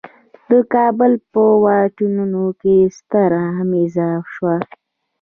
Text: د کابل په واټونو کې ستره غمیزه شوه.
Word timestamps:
د 0.49 0.51
کابل 0.73 1.11
په 1.31 1.43
واټونو 1.63 2.43
کې 2.61 2.75
ستره 2.97 3.43
غمیزه 3.55 4.09
شوه. 4.33 4.55